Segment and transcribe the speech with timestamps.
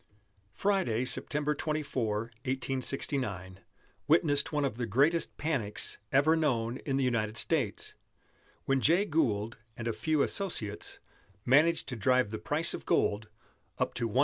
[0.55, 3.59] Friday, September 24, 1869,
[4.07, 7.93] witnessed one of the greatest panics ever known in the United States,
[8.65, 10.97] when Jay Gould and a few associates
[11.45, 13.27] managed to drive the price of gold
[13.77, 14.19] up to 162 1/2.